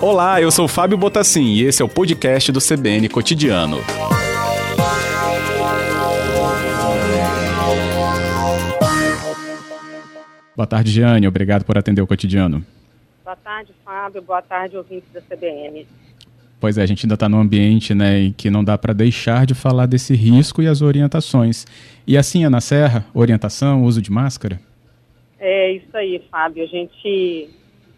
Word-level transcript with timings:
Olá, 0.00 0.42
eu 0.42 0.50
sou 0.50 0.66
Fábio 0.66 0.98
Botassin 0.98 1.44
e 1.44 1.62
esse 1.62 1.80
é 1.80 1.84
o 1.84 1.88
podcast 1.88 2.50
do 2.50 2.58
CBN 2.58 3.08
Cotidiano. 3.08 3.78
Boa 10.54 10.66
tarde, 10.66 10.90
Jeane. 10.90 11.26
Obrigado 11.26 11.64
por 11.64 11.78
atender 11.78 12.02
o 12.02 12.06
cotidiano. 12.06 12.64
Boa 13.24 13.36
tarde, 13.36 13.72
Fábio. 13.84 14.20
Boa 14.22 14.42
tarde, 14.42 14.76
ouvintes 14.76 15.08
da 15.12 15.20
CBN. 15.20 15.86
Pois 16.60 16.76
é, 16.76 16.82
a 16.82 16.86
gente 16.86 17.06
ainda 17.06 17.14
está 17.14 17.28
num 17.28 17.40
ambiente 17.40 17.94
né, 17.94 18.20
em 18.20 18.32
que 18.32 18.50
não 18.50 18.62
dá 18.62 18.76
para 18.76 18.92
deixar 18.92 19.46
de 19.46 19.54
falar 19.54 19.86
desse 19.86 20.14
risco 20.14 20.60
e 20.60 20.68
as 20.68 20.82
orientações. 20.82 21.66
E 22.06 22.18
assim 22.18 22.44
é 22.44 22.48
na 22.48 22.60
Serra? 22.60 23.06
Orientação, 23.14 23.82
uso 23.82 24.02
de 24.02 24.12
máscara? 24.12 24.60
É 25.44 25.72
isso 25.72 25.96
aí, 25.96 26.20
Fábio. 26.30 26.62
A 26.62 26.66
gente, 26.68 27.50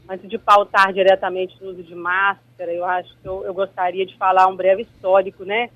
antes 0.08 0.30
de 0.30 0.38
pautar 0.38 0.94
diretamente 0.94 1.54
no 1.62 1.72
uso 1.72 1.82
de 1.82 1.94
máscara, 1.94 2.72
eu 2.72 2.82
acho 2.86 3.14
que 3.20 3.28
eu, 3.28 3.44
eu 3.44 3.52
gostaria 3.52 4.06
de 4.06 4.16
falar 4.16 4.46
um 4.46 4.56
breve 4.56 4.80
histórico, 4.80 5.44
né? 5.44 5.68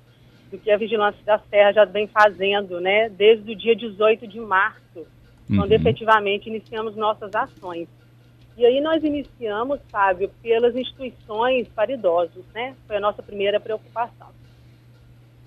Do 0.49 0.57
que 0.57 0.71
a 0.71 0.77
Vigilância 0.77 1.23
da 1.23 1.37
Serra 1.37 1.71
já 1.71 1.85
vem 1.85 2.07
fazendo, 2.07 2.81
né? 2.81 3.07
Desde 3.09 3.51
o 3.51 3.55
dia 3.55 3.75
18 3.75 4.25
de 4.25 4.39
março 4.39 5.05
quando 5.47 5.69
uhum. 5.69 5.75
efetivamente 5.75 6.49
iniciamos 6.49 6.95
nossas 6.95 7.35
ações. 7.35 7.87
E 8.57 8.65
aí 8.65 8.81
nós 8.81 9.03
iniciamos, 9.03 9.79
Fábio, 9.91 10.31
pelas 10.41 10.75
instituições 10.75 11.67
para 11.67 11.91
idosos, 11.91 12.45
né? 12.51 12.75
Foi 12.87 12.97
a 12.97 12.99
nossa 12.99 13.21
primeira 13.21 13.59
preocupação. 13.59 14.29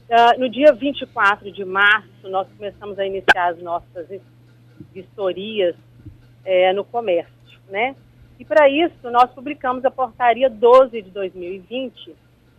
Uh, 0.09 0.39
no 0.39 0.49
dia 0.49 0.73
24 0.73 1.51
de 1.51 1.65
março, 1.65 2.29
nós 2.29 2.47
começamos 2.57 2.97
a 2.97 3.05
iniciar 3.05 3.49
as 3.49 3.59
nossas 3.61 4.07
vistorias 4.93 5.75
é, 6.45 6.73
no 6.73 6.85
comércio, 6.85 7.61
né? 7.69 7.95
E 8.39 8.45
para 8.45 8.69
isso, 8.69 9.11
nós 9.11 9.31
publicamos 9.31 9.85
a 9.85 9.91
portaria 9.91 10.51
12 10.51 11.03
de 11.03 11.11
2020, 11.11 12.17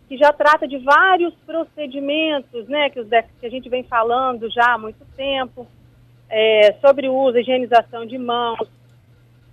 que 0.08 0.16
já 0.16 0.32
trata 0.32 0.66
de 0.66 0.78
vários 0.78 1.34
procedimentos, 1.46 2.66
né, 2.68 2.90
que, 2.90 3.00
os, 3.00 3.08
que 3.08 3.46
a 3.46 3.50
gente 3.50 3.68
vem 3.68 3.82
falando 3.82 4.50
já 4.50 4.74
há 4.74 4.78
muito 4.78 5.04
tempo, 5.16 5.66
é, 6.30 6.72
sobre 6.80 7.08
o 7.08 7.14
uso, 7.14 7.38
higienização 7.38 8.06
de 8.06 8.16
mãos. 8.18 8.68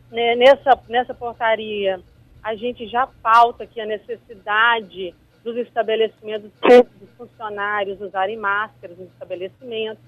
Né, 0.10 0.36
nessa, 0.36 0.78
nessa 0.90 1.14
portaria, 1.14 2.00
a 2.44 2.56
gente 2.56 2.88
já 2.88 3.08
pauta 3.22 3.64
aqui 3.64 3.80
a 3.80 3.86
necessidade 3.86 5.14
dos 5.44 5.58
estabelecimentos, 5.58 6.52
dos 6.62 7.10
funcionários 7.18 8.00
usarem 8.02 8.38
máscaras 8.38 8.98
nos 8.98 9.08
estabelecimentos. 9.10 10.04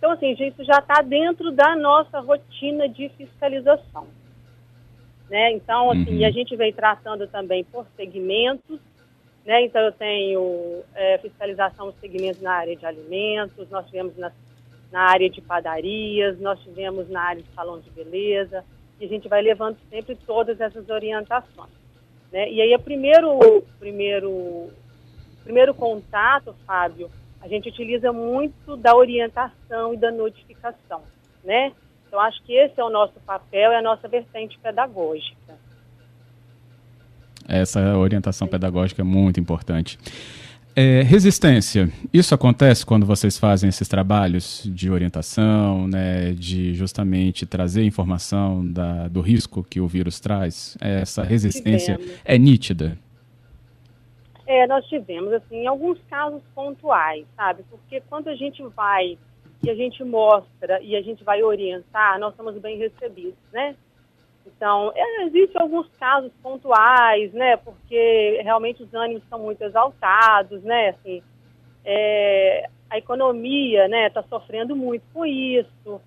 Então, 0.00 0.12
assim, 0.12 0.32
isso 0.32 0.64
já 0.64 0.78
está 0.78 1.02
dentro 1.02 1.52
da 1.52 1.76
nossa 1.76 2.20
rotina 2.20 2.88
de 2.88 3.10
fiscalização. 3.10 4.06
Né? 5.28 5.52
Então, 5.52 5.90
assim, 5.90 6.20
uhum. 6.20 6.26
a 6.26 6.30
gente 6.30 6.56
vem 6.56 6.72
tratando 6.72 7.26
também 7.28 7.62
por 7.64 7.86
segmentos, 7.96 8.80
né? 9.44 9.62
Então, 9.62 9.82
eu 9.82 9.92
tenho 9.92 10.82
é, 10.94 11.18
fiscalização 11.18 11.90
dos 11.90 12.00
segmentos 12.00 12.40
na 12.40 12.52
área 12.52 12.74
de 12.74 12.86
alimentos, 12.86 13.68
nós 13.68 13.84
tivemos 13.86 14.16
nas 14.16 14.32
na 14.90 15.02
área 15.02 15.30
de 15.30 15.40
padarias, 15.40 16.40
nós 16.40 16.58
tivemos 16.60 17.08
na 17.08 17.20
área 17.20 17.42
de 17.42 17.54
salão 17.54 17.78
de 17.78 17.88
beleza, 17.90 18.64
e 18.98 19.04
a 19.04 19.08
gente 19.08 19.28
vai 19.28 19.40
levando 19.40 19.76
sempre 19.88 20.16
todas 20.16 20.60
essas 20.60 20.88
orientações. 20.88 21.70
Né? 22.32 22.50
E 22.50 22.60
aí, 22.60 22.74
o 22.74 22.80
primeiro, 22.80 23.62
primeiro, 23.78 24.70
primeiro 25.44 25.74
contato, 25.74 26.56
Fábio, 26.66 27.10
a 27.40 27.48
gente 27.48 27.68
utiliza 27.68 28.12
muito 28.12 28.76
da 28.76 28.94
orientação 28.94 29.94
e 29.94 29.96
da 29.96 30.10
notificação, 30.10 31.02
né? 31.42 31.72
Então, 32.06 32.20
acho 32.20 32.42
que 32.42 32.52
esse 32.52 32.78
é 32.80 32.84
o 32.84 32.90
nosso 32.90 33.14
papel, 33.24 33.72
é 33.72 33.78
a 33.78 33.82
nossa 33.82 34.08
vertente 34.08 34.58
pedagógica. 34.58 35.54
Essa 37.48 37.96
orientação 37.96 38.46
pedagógica 38.46 39.02
é 39.02 39.04
muito 39.04 39.40
importante. 39.40 39.98
É, 40.74 41.02
resistência, 41.02 41.90
isso 42.12 42.32
acontece 42.34 42.86
quando 42.86 43.04
vocês 43.04 43.36
fazem 43.36 43.68
esses 43.68 43.88
trabalhos 43.88 44.62
de 44.72 44.88
orientação, 44.88 45.88
né, 45.88 46.32
de 46.32 46.74
justamente 46.74 47.44
trazer 47.44 47.84
informação 47.84 48.64
da, 48.64 49.08
do 49.08 49.20
risco 49.20 49.64
que 49.64 49.80
o 49.80 49.88
vírus 49.88 50.20
traz? 50.20 50.76
Essa 50.80 51.22
resistência 51.24 51.98
é 52.24 52.38
nítida? 52.38 52.96
É, 54.50 54.66
nós 54.66 54.84
tivemos, 54.86 55.32
assim, 55.32 55.64
alguns 55.64 55.96
casos 56.10 56.42
pontuais, 56.56 57.24
sabe? 57.36 57.62
Porque 57.70 58.02
quando 58.08 58.26
a 58.26 58.34
gente 58.34 58.60
vai 58.74 59.16
e 59.62 59.70
a 59.70 59.74
gente 59.76 60.02
mostra 60.02 60.82
e 60.82 60.96
a 60.96 61.02
gente 61.02 61.22
vai 61.22 61.40
orientar, 61.40 62.18
nós 62.18 62.34
somos 62.34 62.58
bem 62.58 62.76
recebidos, 62.76 63.38
né? 63.52 63.76
Então, 64.44 64.92
é, 64.96 65.22
existem 65.26 65.62
alguns 65.62 65.88
casos 66.00 66.32
pontuais, 66.42 67.32
né? 67.32 67.58
Porque 67.58 68.40
realmente 68.42 68.82
os 68.82 68.92
ânimos 68.92 69.22
estão 69.22 69.38
muito 69.38 69.62
exaltados, 69.62 70.60
né? 70.64 70.88
Assim, 70.88 71.22
é, 71.84 72.68
a 72.90 72.98
economia, 72.98 73.86
né, 73.86 74.08
está 74.08 74.24
sofrendo 74.24 74.74
muito 74.74 75.04
com 75.14 75.24
isso. 75.24 76.00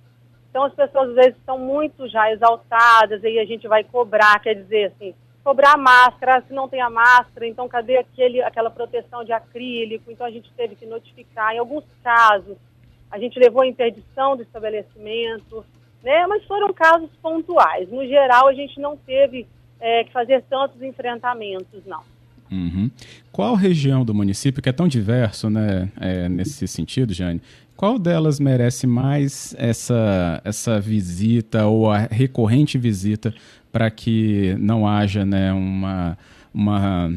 Então, 0.50 0.66
as 0.66 0.74
pessoas 0.74 1.12
às 1.12 1.16
vezes 1.16 1.38
estão 1.38 1.58
muito 1.58 2.10
já 2.10 2.30
exaltadas, 2.30 3.24
aí 3.24 3.40
a 3.40 3.46
gente 3.46 3.70
vai 3.70 3.86
cobrar, 3.86 4.38
quer 4.42 4.56
dizer 4.56 4.92
assim, 4.92 5.16
cobrar 5.44 5.78
máscara, 5.78 6.44
se 6.48 6.54
não 6.54 6.70
tem 6.70 6.82
a 6.82 6.90
máscara, 6.90 7.48
então 7.48 7.68
cadê 7.68 7.98
aquele, 7.98 8.42
aquela 8.42 8.70
proteção 8.70 9.24
de 9.24 9.32
acrílico? 9.32 10.12
Então, 10.12 10.26
a 10.26 10.32
gente 10.32 10.52
teve 10.54 10.76
que 10.76 10.86
notificar. 10.86 11.54
Em 11.54 11.60
alguns 11.60 11.84
casos, 12.04 12.58
a 13.12 13.20
gente 13.20 13.38
levou 13.38 13.62
a 13.62 13.68
interdição 13.68 14.36
do 14.36 14.44
estabelecimento 14.44 15.66
né? 16.04 16.28
Mas 16.28 16.44
foram 16.44 16.74
casos 16.74 17.10
pontuais. 17.22 17.90
No 17.90 18.06
geral, 18.06 18.48
a 18.48 18.54
gente 18.54 18.80
não 18.80 18.98
teve 18.98 19.48
é, 19.80 20.04
que 20.04 20.12
fazer 20.12 20.44
tantos 20.50 20.82
enfrentamentos, 20.82 21.82
não. 21.86 22.02
Uhum. 22.52 22.92
Qual 23.32 23.56
região 23.56 24.06
do 24.06 24.14
município, 24.14 24.62
que 24.62 24.70
é 24.70 24.74
tão 24.74 24.88
diverso 24.88 25.50
né, 25.50 25.90
é, 26.00 26.30
nesse 26.30 26.68
sentido, 26.68 27.14
Jane, 27.14 27.42
qual 27.76 27.98
delas 27.98 28.40
merece 28.40 28.86
mais 28.86 29.56
essa, 29.58 30.40
essa 30.44 30.80
visita 30.80 31.66
ou 31.66 31.90
a 31.90 31.98
recorrente 31.98 32.78
visita 32.78 33.34
para 33.74 33.92
que 33.92 34.56
não 34.60 34.88
haja 34.88 35.26
né, 35.26 35.52
uma, 35.52 36.18
uma 36.54 37.12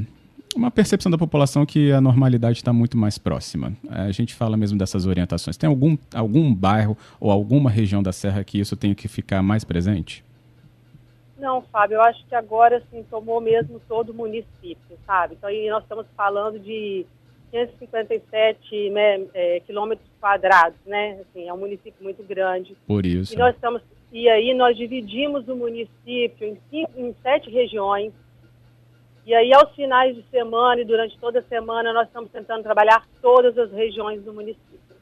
uma 0.56 0.70
percepção 0.70 1.12
da 1.12 1.18
população 1.18 1.66
que 1.66 1.92
a 1.92 2.00
normalidade 2.00 2.56
está 2.56 2.72
muito 2.72 2.96
mais 2.96 3.18
próxima. 3.18 3.74
A 3.90 4.10
gente 4.10 4.34
fala 4.34 4.56
mesmo 4.56 4.78
dessas 4.78 5.04
orientações. 5.04 5.56
Tem 5.58 5.68
algum, 5.68 5.98
algum 6.14 6.52
bairro 6.54 6.96
ou 7.20 7.30
alguma 7.30 7.68
região 7.68 8.02
da 8.02 8.10
Serra 8.10 8.42
que 8.42 8.58
isso 8.58 8.74
tem 8.74 8.94
que 8.94 9.06
ficar 9.06 9.42
mais 9.42 9.64
presente? 9.64 10.24
Não, 11.38 11.60
Fábio, 11.60 11.96
eu 11.96 12.02
acho 12.02 12.24
que 12.26 12.34
agora 12.34 12.82
sim 12.90 13.04
tomou 13.10 13.38
mesmo 13.38 13.78
todo 13.86 14.10
o 14.10 14.14
município, 14.14 14.98
sabe? 15.06 15.34
Então 15.34 15.50
aí 15.50 15.68
nós 15.68 15.82
estamos 15.82 16.06
falando 16.16 16.58
de 16.58 17.04
557 17.50 18.90
né, 18.90 19.26
é, 19.34 19.60
quilômetros 19.60 20.08
quadrados, 20.18 20.78
né? 20.86 21.20
Assim, 21.20 21.46
é 21.46 21.52
um 21.52 21.58
município 21.58 22.02
muito 22.02 22.22
grande. 22.22 22.74
Por 22.86 23.04
isso. 23.04 23.34
E 23.34 23.36
nós 23.36 23.54
estamos 23.54 23.82
e 24.22 24.28
aí 24.28 24.54
nós 24.54 24.76
dividimos 24.76 25.46
o 25.48 25.54
município 25.54 26.46
em, 26.48 26.58
cinco, 26.70 26.92
em 26.96 27.14
sete 27.22 27.50
regiões 27.50 28.12
e 29.26 29.34
aí, 29.34 29.52
aos 29.52 29.74
finais 29.74 30.14
de 30.14 30.22
semana 30.30 30.80
e 30.80 30.84
durante 30.84 31.18
toda 31.18 31.40
a 31.40 31.42
semana, 31.42 31.92
nós 31.92 32.06
estamos 32.06 32.30
tentando 32.30 32.62
trabalhar 32.62 33.04
todas 33.20 33.58
as 33.58 33.72
regiões 33.72 34.22
do 34.22 34.32
município. 34.32 34.96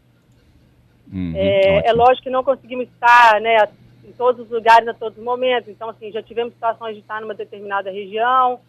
Uhum, 1.12 1.34
é, 1.36 1.86
é, 1.86 1.92
lógico 1.92 2.22
que 2.22 2.30
não 2.30 2.42
conseguimos 2.42 2.88
estar 2.88 3.38
né, 3.42 3.58
em 4.02 4.12
todos 4.12 4.46
os 4.46 4.50
lugares, 4.50 4.88
a 4.88 4.94
todos 4.94 5.18
os 5.18 5.22
momentos. 5.22 5.68
Então, 5.68 5.90
assim, 5.90 6.10
já 6.10 6.22
tivemos 6.22 6.54
situações 6.54 6.94
de 6.94 7.02
estar 7.02 7.20
numa 7.20 7.34
determinada 7.34 7.90
região, 7.90 8.60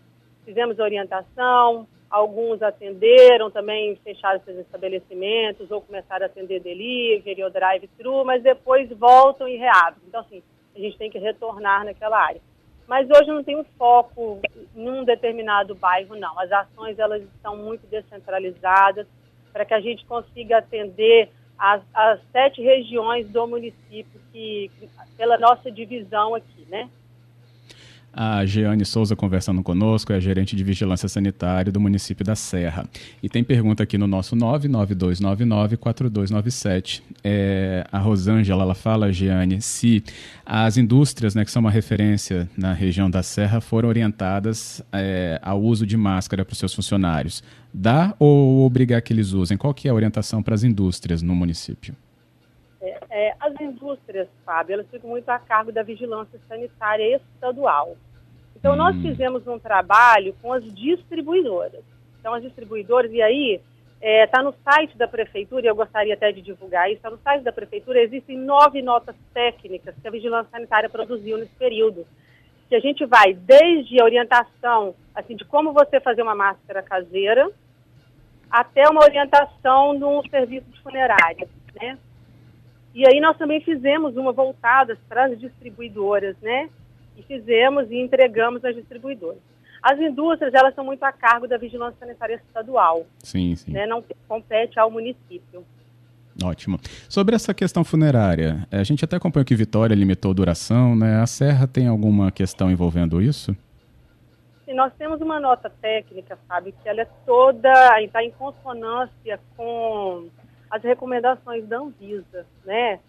fizemos 0.44 0.77
orientação, 0.77 1.88
alguns 2.16 2.62
atenderam 2.62 3.52
também, 3.52 3.98
fecharam 3.98 4.40
seus 4.46 4.59
estabelecimentos 4.59 5.70
ou 5.70 5.81
começaram 5.81 6.24
a 6.24 6.28
atender 6.28 6.62
delivery 6.62 7.44
ou 7.44 7.50
drive-thru, 7.50 8.24
mas 8.24 8.42
depois 8.42 8.90
voltam 8.92 9.48
e 9.50 9.58
reabrem. 9.58 10.02
Então, 10.08 10.22
assim, 10.22 10.42
a 10.74 10.80
gente 10.80 10.98
tem 10.98 11.12
que 11.12 11.20
retornar 11.20 11.84
naquela 11.84 12.18
área. 12.18 12.40
Mas 12.88 13.09
hoje 13.09 13.28
não 13.28 13.44
tem 13.44 13.58
um 13.58 13.66
foco 13.78 14.39
num 14.74 15.04
determinado 15.04 15.75
bairro, 15.75 16.16
não. 16.16 16.39
As 16.39 16.50
ações 16.51 16.98
elas 16.98 17.22
estão 17.22 17.57
muito 17.57 17.86
descentralizadas 17.88 19.06
para 19.51 19.66
que 19.66 19.74
a 19.74 19.81
gente 19.81 20.06
consiga 20.06 20.60
atender 20.60 21.30
as, 21.57 21.81
as 21.94 22.22
sete 22.31 22.62
regiões 22.62 23.28
do 23.28 23.45
município 23.45 24.22
que 24.31 24.72
pela 25.18 25.38
nossa 25.38 25.69
divisão 25.69 26.34
aqui, 26.34 26.66
né? 26.69 26.89
A 28.17 28.45
Jeane 28.45 28.85
Souza 28.85 29.13
conversando 29.13 29.62
conosco, 29.62 30.13
é 30.13 30.21
gerente 30.21 30.56
de 30.56 30.63
vigilância 30.63 31.09
sanitária 31.09 31.69
do 31.69 31.81
município 31.81 32.23
da 32.23 32.33
Serra. 32.33 32.85
E 33.21 33.27
tem 33.27 33.44
pergunta 33.44 33.83
aqui 33.83 33.97
no 33.97 34.07
nosso 34.07 34.38
99299-4297. 34.38 37.01
É, 37.21 37.85
a 37.91 38.00
Rosângela 38.00 38.63
ela 38.63 38.73
fala, 38.73 39.12
Jeane, 39.12 39.62
se 39.62 40.01
as 40.45 40.77
indústrias, 40.77 41.35
né, 41.35 41.44
que 41.44 41.51
são 41.51 41.59
uma 41.59 41.71
referência 41.71 42.50
na 42.57 42.71
região 42.71 43.09
da 43.09 43.21
Serra, 43.21 43.59
foram 43.59 43.89
orientadas 43.89 44.81
é, 44.94 45.38
ao 45.41 45.62
uso 45.62 45.85
de 45.85 45.97
máscara 45.97 46.45
para 46.45 46.53
os 46.53 46.59
seus 46.59 46.73
funcionários. 46.73 47.44
Dá 47.73 48.15
ou 48.17 48.65
obrigar 48.65 49.01
que 49.01 49.12
eles 49.12 49.33
usem? 49.33 49.57
Qual 49.57 49.73
que 49.73 49.89
é 49.89 49.91
a 49.91 49.94
orientação 49.94 50.41
para 50.41 50.56
as 50.56 50.63
indústrias 50.63 51.21
no 51.21 51.35
município? 51.35 51.94
É, 53.17 53.33
as 53.39 53.53
indústrias, 53.62 54.27
Fábio, 54.45 54.73
elas 54.73 54.89
ficam 54.89 55.09
muito 55.09 55.29
a 55.29 55.39
cargo 55.39 55.71
da 55.71 55.81
vigilância 55.81 56.38
sanitária 56.50 57.15
estadual. 57.15 57.95
Então, 58.57 58.73
hum. 58.73 58.75
nós 58.75 58.94
fizemos 58.97 59.47
um 59.47 59.57
trabalho 59.57 60.35
com 60.41 60.51
as 60.51 60.62
distribuidoras. 60.75 61.81
Então, 62.19 62.33
as 62.33 62.44
distribuidoras, 62.44 63.09
e 63.13 63.21
aí, 63.21 63.62
está 64.01 64.06
é, 64.06 64.27
tá 64.27 64.44
no 64.44 64.53
site 64.65 64.97
da 64.97 65.07
prefeitura, 65.07 65.65
e 65.65 65.69
eu 65.69 65.75
gostaria 65.77 66.13
até 66.13 66.29
de 66.33 66.41
divulgar 66.41 66.89
isso, 66.89 66.97
está 66.97 67.09
no 67.09 67.17
site 67.19 67.41
da 67.41 67.53
prefeitura, 67.53 68.01
existem 68.01 68.38
nove 68.38 68.81
notas 68.81 69.15
técnicas 69.33 69.95
que 69.95 70.07
a 70.09 70.12
vigilância 70.12 70.51
sanitária 70.51 70.89
produziu 70.89 71.38
nesse 71.38 71.56
período. 71.56 72.06
Que 72.67 72.75
a 72.75 72.81
gente 72.81 73.06
vai 73.06 73.33
desde 73.33 73.97
a 74.01 74.03
orientação 74.03 74.94
assim, 75.15 75.38
de 75.38 75.45
como 75.45 75.71
você 75.71 76.01
fazer 76.01 76.21
uma 76.21 76.35
máscara 76.35 76.83
caseira, 76.83 77.50
até 78.51 78.89
uma 78.89 79.06
orientação 79.06 79.97
no 79.97 80.21
serviço 80.27 80.69
de 80.69 80.81
funerária, 80.81 81.47
né? 81.81 81.97
E 82.95 83.06
aí 83.06 83.19
nós 83.19 83.38
também 83.38 83.59
fizemos 83.59 84.15
uma 84.15 84.31
voltada 84.31 84.97
para 85.09 85.25
as 85.25 85.38
distribuidoras, 85.38 86.33
né? 86.42 86.69
E 87.18 87.24
fizemos 87.24 87.92
e 87.92 87.97
entregamos 87.97 88.63
às 88.63 88.74
distribuidoras. 88.74 89.38
As 89.83 90.00
indústrias, 90.00 90.53
elas 90.53 90.74
são 90.74 90.86
muito 90.86 91.03
a 91.03 91.12
cargo 91.12 91.45
da 91.45 91.57
vigilância 91.57 92.00
sanitária 92.00 92.36
estadual. 92.36 93.06
Sim, 93.19 93.53
sim. 93.56 93.71
Né? 93.71 93.86
Não 93.86 94.01
compete 94.30 94.80
ao 94.80 94.89
município. 94.89 95.65
Ótimo. 96.42 96.80
Sobre 97.09 97.36
essa 97.36 97.53
questão 97.53 97.83
funerária, 97.83 98.65
a 98.71 98.83
gente 98.83 99.03
até 99.03 99.18
acompanhou 99.18 99.45
que 99.45 99.56
Vitória 99.56 99.94
limitou 99.94 100.33
duração, 100.33 100.95
né? 100.95 101.21
A 101.21 101.27
Serra 101.27 101.68
tem 101.68 101.88
alguma 101.88 102.31
questão 102.31 102.71
envolvendo 102.71 103.21
isso? 103.21 103.56
Sim, 104.65 104.74
nós 104.74 104.91
temos 104.98 105.21
uma 105.21 105.39
nota 105.39 105.69
técnica, 105.69 106.39
sabe, 106.48 106.74
que 106.81 106.89
ela 106.89 107.01
é 107.01 107.07
toda, 107.25 108.01
está 108.01 108.24
em 108.24 108.31
consonância 108.31 109.39
com 109.56 110.30
as 110.75 110.83
recomendações 110.83 111.66
da 111.68 111.80
Anvisa, 111.80 112.45
né? 112.66 113.00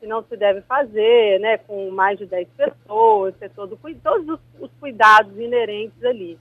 Que 0.00 0.06
não 0.06 0.22
se 0.24 0.36
deve 0.36 0.62
fazer, 0.62 1.38
né, 1.40 1.58
com 1.58 1.90
mais 1.90 2.18
de 2.18 2.24
10 2.24 2.48
pessoas, 2.56 3.34
ter 3.36 3.50
todo, 3.50 3.78
todos 4.02 4.28
os, 4.28 4.40
os 4.58 4.70
cuidados 4.80 5.38
inerentes 5.38 6.02
ali. 6.02 6.38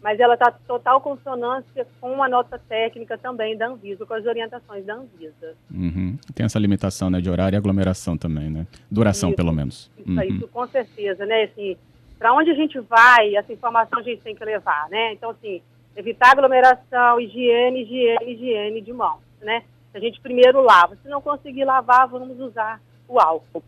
Mas 0.00 0.20
ela 0.20 0.34
está 0.34 0.50
total 0.50 1.00
consonância 1.00 1.86
com 2.00 2.22
a 2.22 2.28
nota 2.28 2.58
técnica 2.58 3.18
também 3.18 3.56
da 3.56 3.66
Anvisa, 3.66 4.06
com 4.06 4.14
as 4.14 4.24
orientações 4.24 4.86
da 4.86 4.94
Anvisa. 4.94 5.56
Uhum. 5.70 6.16
Tem 6.34 6.46
essa 6.46 6.58
limitação 6.58 7.10
né, 7.10 7.20
de 7.20 7.28
horário 7.28 7.56
e 7.56 7.58
aglomeração 7.58 8.16
também, 8.16 8.48
né? 8.48 8.66
Duração, 8.90 9.30
isso, 9.30 9.36
pelo 9.36 9.52
menos. 9.52 9.90
Isso, 9.98 10.10
uhum. 10.10 10.22
isso 10.22 10.48
com 10.48 10.66
certeza, 10.68 11.26
né? 11.26 11.42
Assim, 11.42 11.76
para 12.16 12.32
onde 12.32 12.50
a 12.50 12.54
gente 12.54 12.78
vai, 12.78 13.34
essa 13.34 13.52
informação 13.52 13.98
a 13.98 14.02
gente 14.02 14.22
tem 14.22 14.34
que 14.34 14.44
levar, 14.44 14.88
né? 14.88 15.12
Então, 15.12 15.30
assim, 15.30 15.60
evitar 15.96 16.30
aglomeração, 16.30 17.20
higiene, 17.20 17.82
higiene, 17.82 18.32
higiene 18.32 18.80
de 18.80 18.92
mãos, 18.92 19.20
né? 19.42 19.64
A 19.94 19.98
gente 19.98 20.20
primeiro 20.20 20.62
lava. 20.62 20.96
Se 21.02 21.08
não 21.08 21.20
conseguir 21.20 21.64
lavar, 21.64 22.08
vamos 22.08 22.38
usar 22.38 22.80
o 23.08 23.18
álcool. 23.18 23.62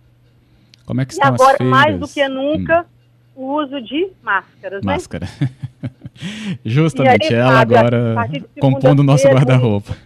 Como 0.85 1.01
é 1.01 1.05
que 1.05 1.13
estão 1.13 1.31
e 1.31 1.35
agora, 1.35 1.65
mais 1.65 1.99
do 1.99 2.09
que 2.09 2.27
nunca, 2.29 2.87
hum. 3.37 3.43
o 3.43 3.63
uso 3.63 3.81
de 3.81 4.11
máscaras, 4.23 4.85
né? 4.85 4.93
Máscara. 4.93 5.27
né? 5.41 5.51
Justamente, 6.65 7.33
aí, 7.33 7.41
ela 7.41 7.61
agora 7.61 8.15
compondo 8.61 9.01
o 9.01 9.05
nosso 9.05 9.27
guarda-roupa. 9.29 9.97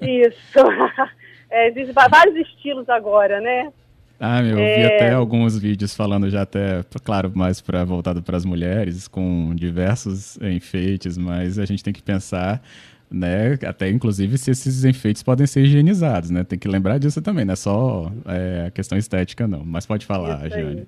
Isso. 0.00 0.58
é, 1.50 1.68
existem 1.68 1.94
vários 2.10 2.36
estilos 2.36 2.88
agora, 2.88 3.40
né? 3.40 3.72
Ah, 4.20 4.42
meu, 4.42 4.50
eu 4.50 4.56
vi 4.56 4.62
é... 4.62 4.96
até 4.96 5.12
alguns 5.12 5.56
vídeos 5.56 5.94
falando 5.94 6.28
já 6.28 6.42
até, 6.42 6.84
claro, 7.04 7.30
mais 7.34 7.60
para 7.60 7.84
voltado 7.84 8.20
para 8.20 8.36
as 8.36 8.44
mulheres, 8.44 9.06
com 9.06 9.54
diversos 9.54 10.36
enfeites, 10.42 11.16
mas 11.16 11.58
a 11.58 11.64
gente 11.64 11.84
tem 11.84 11.92
que 11.92 12.02
pensar, 12.02 12.60
né, 13.10 13.58
até 13.66 13.88
inclusive 13.88 14.36
se 14.36 14.50
esses 14.50 14.84
enfeites 14.84 15.22
podem 15.22 15.46
ser 15.46 15.62
higienizados, 15.62 16.30
né? 16.30 16.44
Tem 16.44 16.58
que 16.58 16.68
lembrar 16.68 16.98
disso 16.98 17.22
também, 17.22 17.44
não 17.44 17.52
é 17.52 17.56
só 17.56 18.12
é, 18.26 18.66
a 18.66 18.70
questão 18.70 18.98
estética, 18.98 19.46
não. 19.46 19.64
Mas 19.64 19.86
pode 19.86 20.04
falar, 20.04 20.48
Jane. 20.48 20.86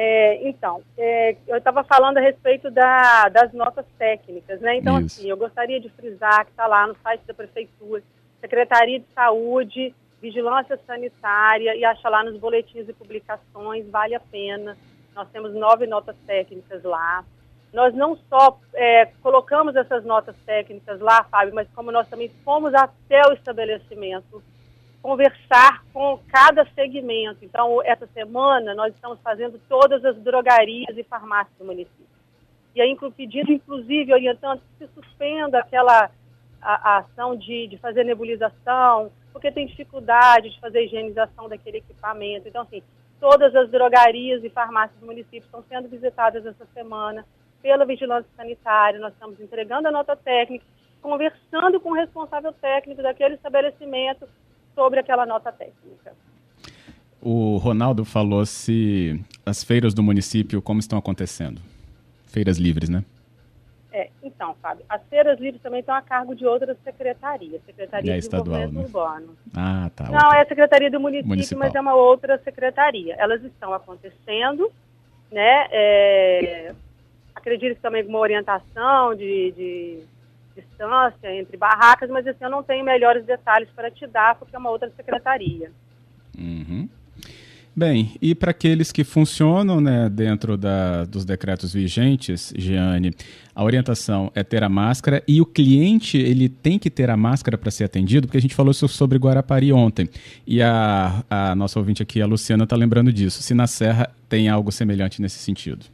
É, 0.00 0.48
então, 0.48 0.80
é, 0.96 1.36
eu 1.48 1.56
estava 1.56 1.82
falando 1.82 2.18
a 2.18 2.20
respeito 2.20 2.70
da, 2.70 3.28
das 3.30 3.52
notas 3.52 3.84
técnicas, 3.98 4.60
né? 4.60 4.76
Então, 4.76 5.00
Isso. 5.00 5.20
assim, 5.20 5.28
eu 5.28 5.36
gostaria 5.36 5.80
de 5.80 5.88
frisar 5.88 6.44
que 6.44 6.52
está 6.52 6.68
lá 6.68 6.86
no 6.86 6.94
site 7.02 7.22
da 7.26 7.34
Prefeitura, 7.34 8.00
Secretaria 8.40 9.00
de 9.00 9.06
Saúde, 9.12 9.92
vigilância 10.22 10.78
sanitária 10.86 11.74
e 11.74 11.84
acha 11.84 12.08
lá 12.08 12.22
nos 12.22 12.38
boletins 12.38 12.88
e 12.88 12.92
publicações, 12.92 13.88
vale 13.90 14.14
a 14.14 14.20
pena. 14.20 14.76
Nós 15.16 15.28
temos 15.30 15.52
nove 15.54 15.86
notas 15.86 16.14
técnicas 16.26 16.82
lá. 16.84 17.24
Nós 17.72 17.94
não 17.94 18.16
só 18.28 18.58
é, 18.74 19.06
colocamos 19.22 19.76
essas 19.76 20.04
notas 20.04 20.34
técnicas 20.46 21.00
lá, 21.00 21.24
Fábio, 21.24 21.54
mas 21.54 21.68
como 21.74 21.92
nós 21.92 22.08
também 22.08 22.30
fomos 22.44 22.72
até 22.74 23.22
o 23.28 23.32
estabelecimento 23.32 24.42
conversar 25.02 25.84
com 25.92 26.18
cada 26.28 26.66
segmento. 26.74 27.44
Então, 27.44 27.82
essa 27.82 28.06
semana, 28.08 28.74
nós 28.74 28.94
estamos 28.94 29.18
fazendo 29.20 29.60
todas 29.68 30.04
as 30.04 30.16
drogarias 30.16 30.96
e 30.96 31.02
farmácias 31.02 31.56
do 31.58 31.64
município. 31.64 32.06
E 32.74 32.80
aí, 32.80 32.96
pedindo, 33.16 33.52
inclusive, 33.52 34.12
orientando 34.12 34.60
que 34.60 34.86
se 34.86 34.92
suspenda 34.94 35.58
aquela 35.58 36.10
a, 36.60 36.90
a 36.94 36.98
ação 36.98 37.36
de, 37.36 37.68
de 37.68 37.78
fazer 37.78 38.04
nebulização, 38.04 39.10
porque 39.32 39.52
tem 39.52 39.66
dificuldade 39.66 40.50
de 40.50 40.60
fazer 40.60 40.84
higienização 40.84 41.48
daquele 41.48 41.78
equipamento. 41.78 42.48
Então, 42.48 42.62
assim, 42.62 42.82
todas 43.20 43.54
as 43.54 43.70
drogarias 43.70 44.42
e 44.42 44.50
farmácias 44.50 44.98
do 45.00 45.06
município 45.06 45.44
estão 45.44 45.62
sendo 45.68 45.88
visitadas 45.88 46.44
essa 46.44 46.66
semana 46.74 47.24
pela 47.62 47.84
vigilância 47.84 48.30
sanitária. 48.36 49.00
Nós 49.00 49.12
estamos 49.12 49.40
entregando 49.40 49.88
a 49.88 49.90
nota 49.90 50.16
técnica, 50.16 50.64
conversando 51.00 51.80
com 51.80 51.90
o 51.90 51.94
responsável 51.94 52.52
técnico 52.52 53.02
daquele 53.02 53.34
estabelecimento 53.34 54.28
sobre 54.74 55.00
aquela 55.00 55.26
nota 55.26 55.50
técnica. 55.52 56.12
O 57.20 57.56
Ronaldo 57.56 58.04
falou 58.04 58.46
se 58.46 59.20
as 59.44 59.64
feiras 59.64 59.92
do 59.92 60.02
município 60.02 60.62
como 60.62 60.78
estão 60.78 60.98
acontecendo. 60.98 61.60
Feiras 62.26 62.58
livres, 62.58 62.88
né? 62.88 63.04
É, 63.90 64.10
então, 64.22 64.54
Fábio, 64.62 64.84
as 64.88 65.02
feiras 65.08 65.40
livres 65.40 65.60
também 65.62 65.80
estão 65.80 65.94
a 65.94 66.02
cargo 66.02 66.34
de 66.34 66.46
outras 66.46 66.76
secretarias, 66.84 67.60
Secretaria 67.64 68.12
é 68.12 68.14
de 68.14 68.20
estadual, 68.20 68.60
Desenvolvimento 68.60 68.94
né? 68.94 69.00
Urbano. 69.00 69.36
Ah, 69.56 69.90
tá. 69.96 70.04
Não, 70.04 70.32
é 70.32 70.42
a 70.42 70.46
Secretaria 70.46 70.90
do 70.90 71.00
Município, 71.00 71.28
Municipal. 71.28 71.58
mas 71.64 71.74
é 71.74 71.80
uma 71.80 71.94
outra 71.94 72.38
secretaria. 72.44 73.16
Elas 73.18 73.42
estão 73.42 73.72
acontecendo, 73.74 74.70
né? 75.32 75.66
É, 75.72 76.74
acredito 77.38 77.80
também 77.80 78.04
com 78.04 78.10
uma 78.10 78.18
orientação 78.18 79.14
de, 79.14 79.52
de 79.52 79.98
distância 80.54 81.34
entre 81.34 81.56
barracas, 81.56 82.10
mas 82.10 82.26
assim, 82.26 82.44
eu 82.44 82.50
não 82.50 82.62
tenho 82.62 82.84
melhores 82.84 83.24
detalhes 83.24 83.68
para 83.74 83.90
te 83.90 84.06
dar, 84.06 84.34
porque 84.36 84.54
é 84.54 84.58
uma 84.58 84.70
outra 84.70 84.90
secretaria. 84.96 85.70
Uhum. 86.38 86.88
Bem, 87.74 88.16
e 88.20 88.34
para 88.34 88.50
aqueles 88.50 88.90
que 88.90 89.04
funcionam 89.04 89.80
né, 89.80 90.08
dentro 90.08 90.56
da, 90.56 91.04
dos 91.04 91.24
decretos 91.24 91.72
vigentes, 91.72 92.52
Jeane, 92.58 93.14
a 93.54 93.62
orientação 93.62 94.32
é 94.34 94.42
ter 94.42 94.64
a 94.64 94.68
máscara 94.68 95.22
e 95.28 95.40
o 95.40 95.46
cliente 95.46 96.18
ele 96.18 96.48
tem 96.48 96.76
que 96.76 96.90
ter 96.90 97.08
a 97.08 97.16
máscara 97.16 97.56
para 97.56 97.70
ser 97.70 97.84
atendido, 97.84 98.26
porque 98.26 98.38
a 98.38 98.40
gente 98.40 98.54
falou 98.54 98.74
sobre 98.74 99.16
Guarapari 99.16 99.72
ontem 99.72 100.08
e 100.44 100.60
a, 100.60 101.22
a 101.30 101.54
nossa 101.54 101.78
ouvinte 101.78 102.02
aqui, 102.02 102.20
a 102.20 102.26
Luciana, 102.26 102.64
está 102.64 102.74
lembrando 102.74 103.12
disso. 103.12 103.44
Se 103.44 103.54
na 103.54 103.68
Serra 103.68 104.10
tem 104.28 104.48
algo 104.48 104.72
semelhante 104.72 105.22
nesse 105.22 105.38
sentido. 105.38 105.86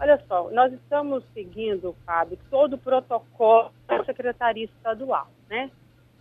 Olha 0.00 0.18
só, 0.26 0.50
nós 0.50 0.72
estamos 0.72 1.22
seguindo, 1.34 1.94
Fábio, 2.06 2.38
todo 2.50 2.74
o 2.74 2.78
protocolo 2.78 3.70
da 3.86 4.02
Secretaria 4.04 4.64
Estadual, 4.64 5.28
né? 5.48 5.70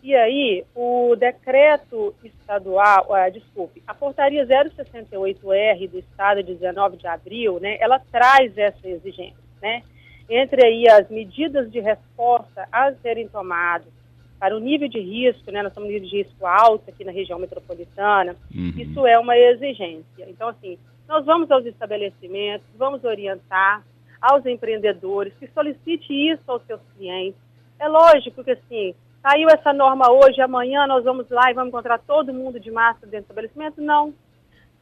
E 0.03 0.13
aí, 0.15 0.65
o 0.75 1.15
decreto 1.15 2.13
estadual, 2.23 3.07
uh, 3.09 3.31
desculpe, 3.31 3.81
a 3.87 3.93
portaria 3.93 4.45
068R 4.45 5.89
do 5.89 5.99
Estado 5.99 6.43
de 6.43 6.55
19 6.55 6.97
de 6.97 7.07
abril, 7.07 7.59
né, 7.59 7.77
ela 7.79 7.99
traz 7.99 8.57
essa 8.57 8.87
exigência, 8.87 9.43
né? 9.61 9.83
Entre 10.29 10.65
aí 10.65 10.87
as 10.89 11.09
medidas 11.09 11.71
de 11.71 11.79
resposta 11.79 12.67
a 12.71 12.93
serem 12.95 13.27
tomadas 13.27 13.91
para 14.39 14.55
o 14.55 14.59
nível 14.59 14.87
de 14.87 14.99
risco, 14.99 15.51
né, 15.51 15.61
nós 15.61 15.71
estamos 15.71 15.89
no 15.89 15.93
nível 15.93 16.09
de 16.09 16.17
risco 16.17 16.45
alto 16.45 16.89
aqui 16.89 17.03
na 17.03 17.11
região 17.11 17.39
metropolitana, 17.39 18.35
uhum. 18.53 18.73
isso 18.77 19.05
é 19.05 19.19
uma 19.19 19.37
exigência. 19.37 20.29
Então, 20.29 20.47
assim, 20.49 20.77
nós 21.09 21.25
vamos 21.25 21.51
aos 21.51 21.65
estabelecimentos, 21.65 22.65
vamos 22.77 23.03
orientar 23.03 23.83
aos 24.21 24.45
empreendedores 24.45 25.33
que 25.37 25.47
solicite 25.47 26.13
isso 26.13 26.43
aos 26.47 26.63
seus 26.65 26.81
clientes. 26.95 27.39
É 27.77 27.87
lógico 27.89 28.43
que, 28.43 28.51
assim, 28.51 28.95
Saiu 29.21 29.49
essa 29.49 29.73
norma 29.73 30.09
hoje, 30.09 30.41
amanhã 30.41 30.87
nós 30.87 31.03
vamos 31.03 31.29
lá 31.29 31.51
e 31.51 31.53
vamos 31.53 31.69
encontrar 31.69 31.99
todo 31.99 32.33
mundo 32.33 32.57
de 32.57 32.71
máscara 32.71 33.11
dentro 33.11 33.27
do 33.27 33.31
estabelecimento? 33.31 33.81
Não. 33.81 34.13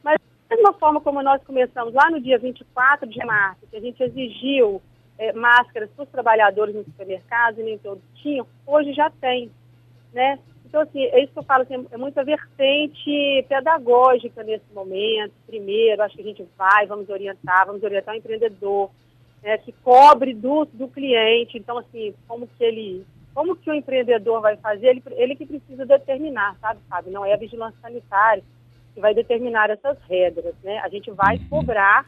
Mas 0.02 0.16
da 0.48 0.54
mesma 0.54 0.72
forma 0.74 1.00
como 1.00 1.20
nós 1.22 1.42
começamos 1.42 1.92
lá 1.92 2.08
no 2.08 2.20
dia 2.20 2.38
24 2.38 3.08
de 3.08 3.18
março, 3.24 3.66
que 3.68 3.76
a 3.76 3.80
gente 3.80 4.00
exigiu 4.00 4.80
é, 5.18 5.32
máscaras 5.32 5.90
para 5.90 6.04
os 6.04 6.08
trabalhadores 6.10 6.72
nos 6.72 6.84
supermercados 6.84 7.58
e 7.58 7.64
nem 7.64 7.78
todos 7.78 8.02
tinham, 8.22 8.46
hoje 8.64 8.92
já 8.92 9.10
tem, 9.10 9.50
né? 10.12 10.38
Então, 10.68 10.82
assim, 10.82 11.02
é 11.02 11.24
isso 11.24 11.32
que 11.32 11.38
eu 11.38 11.44
falo, 11.44 11.62
assim, 11.62 11.86
é 11.90 11.96
muita 11.96 12.22
vertente 12.22 13.46
pedagógica 13.48 14.42
nesse 14.42 14.70
momento. 14.74 15.32
Primeiro, 15.46 16.02
acho 16.02 16.14
que 16.14 16.20
a 16.20 16.26
gente 16.26 16.46
vai, 16.58 16.86
vamos 16.86 17.08
orientar, 17.08 17.66
vamos 17.66 17.82
orientar 17.82 18.14
o 18.14 18.18
empreendedor, 18.18 18.90
né, 19.42 19.56
que 19.56 19.72
cobre 19.72 20.34
do, 20.34 20.66
do 20.66 20.86
cliente. 20.86 21.56
Então, 21.56 21.78
assim, 21.78 22.14
como 22.26 22.46
que 22.46 22.62
ele 22.62 23.06
como 23.34 23.54
que 23.54 23.70
o 23.70 23.74
empreendedor 23.74 24.40
vai 24.40 24.56
fazer, 24.56 24.88
ele, 24.88 25.02
ele 25.12 25.36
que 25.36 25.46
precisa 25.46 25.86
determinar, 25.86 26.56
sabe, 26.60 26.80
sabe? 26.88 27.10
Não 27.10 27.24
é 27.24 27.34
a 27.34 27.36
vigilância 27.36 27.78
sanitária 27.80 28.42
que 28.92 29.00
vai 29.00 29.14
determinar 29.14 29.70
essas 29.70 29.96
regras, 30.08 30.54
né? 30.64 30.80
A 30.80 30.88
gente 30.88 31.08
vai 31.12 31.36
uhum. 31.36 31.48
cobrar 31.48 32.04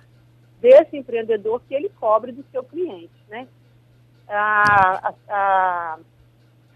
desse 0.61 0.97
empreendedor 0.97 1.63
que 1.69 1.75
ele 1.75 1.89
cobre 1.89 2.33
do 2.33 2.45
seu 2.51 2.65
cliente, 2.65 3.15
né? 3.29 3.47
A, 4.29 5.09
a, 5.09 5.15
a 5.29 5.99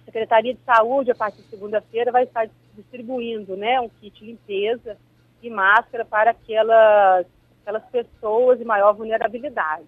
Secretaria 0.04 0.54
de 0.54 0.60
Saúde, 0.64 1.10
a 1.10 1.14
partir 1.14 1.42
de 1.42 1.48
segunda-feira, 1.48 2.12
vai 2.12 2.24
estar 2.24 2.48
distribuindo, 2.76 3.56
né, 3.56 3.80
um 3.80 3.88
kit 3.88 4.24
limpeza 4.24 4.96
e 5.42 5.50
máscara 5.50 6.04
para 6.04 6.30
aquelas, 6.30 7.26
aquelas 7.62 7.84
pessoas 7.84 8.58
de 8.58 8.64
maior 8.64 8.92
vulnerabilidade. 8.94 9.86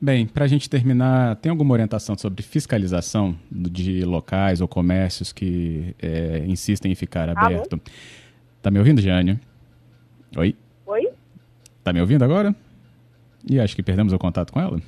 Bem, 0.00 0.26
para 0.26 0.44
a 0.44 0.48
gente 0.48 0.68
terminar, 0.68 1.36
tem 1.36 1.50
alguma 1.50 1.72
orientação 1.72 2.16
sobre 2.18 2.42
fiscalização 2.42 3.38
de 3.50 4.04
locais 4.04 4.60
ou 4.60 4.68
comércios 4.68 5.32
que 5.32 5.94
é, 6.02 6.44
insistem 6.46 6.92
em 6.92 6.94
ficar 6.94 7.28
aberto? 7.28 7.80
Tá 8.60 8.70
me 8.70 8.78
ouvindo, 8.78 9.00
Jane? 9.00 9.40
Oi? 10.36 10.56
Oi? 10.86 11.08
Tá 11.82 11.92
me 11.92 12.00
ouvindo 12.00 12.22
agora? 12.22 12.54
E 13.48 13.60
acho 13.60 13.74
que 13.76 13.82
perdemos 13.82 14.12
o 14.12 14.18
contato 14.18 14.52
com 14.52 14.60
ela. 14.60 14.80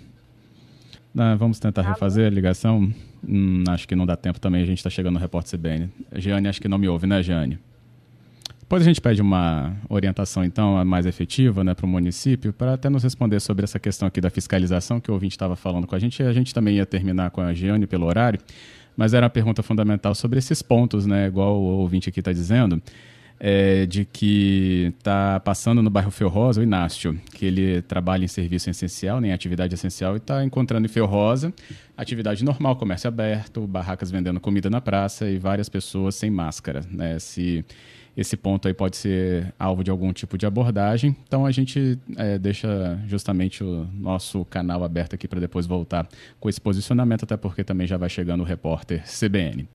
Ah, 1.16 1.34
vamos 1.34 1.58
tentar 1.58 1.82
tá 1.82 1.88
refazer 1.88 2.26
a 2.26 2.30
ligação. 2.30 2.92
Hum, 3.28 3.64
acho 3.68 3.88
que 3.88 3.96
não 3.96 4.06
dá 4.06 4.16
tempo 4.16 4.38
também, 4.38 4.62
a 4.62 4.66
gente 4.66 4.78
está 4.78 4.90
chegando 4.90 5.14
no 5.14 5.20
Repórter 5.20 5.58
CBN. 5.58 5.90
Jane, 6.14 6.48
acho 6.48 6.60
que 6.60 6.68
não 6.68 6.78
me 6.78 6.88
ouve, 6.88 7.06
né, 7.06 7.22
Jane? 7.22 7.58
Depois 8.60 8.82
a 8.82 8.84
gente 8.84 9.00
pede 9.00 9.22
uma 9.22 9.76
orientação, 9.88 10.44
então, 10.44 10.84
mais 10.84 11.06
efetiva 11.06 11.62
né, 11.62 11.72
para 11.72 11.86
o 11.86 11.88
município, 11.88 12.52
para 12.52 12.74
até 12.74 12.90
nos 12.90 13.04
responder 13.04 13.38
sobre 13.38 13.62
essa 13.62 13.78
questão 13.78 14.08
aqui 14.08 14.20
da 14.20 14.28
fiscalização 14.28 15.00
que 15.00 15.08
o 15.08 15.14
ouvinte 15.14 15.34
estava 15.34 15.54
falando 15.54 15.86
com 15.86 15.94
a 15.94 15.98
gente. 16.00 16.20
A 16.22 16.32
gente 16.32 16.52
também 16.52 16.76
ia 16.76 16.86
terminar 16.86 17.30
com 17.30 17.40
a 17.40 17.54
Giane 17.54 17.86
pelo 17.86 18.06
horário, 18.06 18.40
mas 18.96 19.14
era 19.14 19.24
uma 19.24 19.30
pergunta 19.30 19.62
fundamental 19.62 20.16
sobre 20.16 20.40
esses 20.40 20.62
pontos, 20.62 21.06
né, 21.06 21.28
igual 21.28 21.60
o 21.60 21.78
ouvinte 21.78 22.08
aqui 22.08 22.18
está 22.18 22.32
dizendo, 22.32 22.82
é, 23.38 23.86
de 23.86 24.04
que 24.04 24.92
está 24.98 25.40
passando 25.40 25.82
no 25.82 25.90
bairro 25.90 26.10
Ferrosa, 26.10 26.60
o 26.60 26.64
Inácio, 26.64 27.18
que 27.34 27.46
ele 27.46 27.82
trabalha 27.82 28.24
em 28.24 28.28
serviço 28.28 28.70
essencial, 28.70 29.20
né, 29.20 29.28
em 29.28 29.32
atividade 29.32 29.74
essencial, 29.74 30.14
e 30.14 30.18
está 30.18 30.44
encontrando 30.44 30.86
em 30.86 30.88
Ferrosa 30.88 31.52
atividade 31.96 32.44
normal, 32.44 32.76
comércio 32.76 33.08
aberto, 33.08 33.66
barracas 33.66 34.10
vendendo 34.10 34.38
comida 34.38 34.68
na 34.68 34.80
praça 34.80 35.28
e 35.30 35.38
várias 35.38 35.68
pessoas 35.68 36.14
sem 36.14 36.30
máscara. 36.30 36.82
Né, 36.90 37.18
se 37.18 37.64
esse 38.16 38.36
ponto 38.36 38.66
aí 38.66 38.72
pode 38.72 38.96
ser 38.96 39.52
alvo 39.58 39.84
de 39.84 39.90
algum 39.90 40.12
tipo 40.12 40.38
de 40.38 40.46
abordagem. 40.46 41.14
Então 41.26 41.44
a 41.44 41.50
gente 41.50 41.98
é, 42.16 42.38
deixa 42.38 42.98
justamente 43.06 43.62
o 43.62 43.86
nosso 43.92 44.44
canal 44.46 44.82
aberto 44.82 45.14
aqui 45.14 45.28
para 45.28 45.38
depois 45.38 45.66
voltar 45.66 46.08
com 46.40 46.48
esse 46.48 46.60
posicionamento, 46.60 47.24
até 47.24 47.36
porque 47.36 47.62
também 47.62 47.86
já 47.86 47.98
vai 47.98 48.08
chegando 48.08 48.40
o 48.40 48.44
repórter 48.44 49.02
CBN. 49.04 49.64